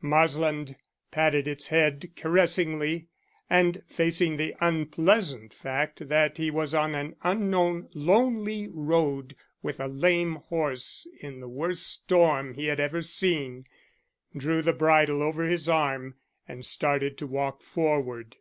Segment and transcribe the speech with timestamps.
[0.00, 0.74] Marsland
[1.10, 3.08] patted its head caressingly,
[3.50, 9.88] and, facing the unpleasant fact that he was on an unknown lonely road with a
[9.88, 13.66] lame horse in the worst storm he had ever seen,
[14.34, 16.14] drew the bridle over his arm
[16.48, 18.36] and started to walk forward.